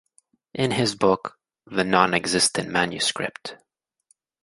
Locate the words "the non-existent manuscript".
1.67-3.57